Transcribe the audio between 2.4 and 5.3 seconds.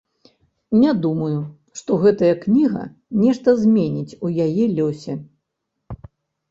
кніга нешта зменіць у яе лёсе.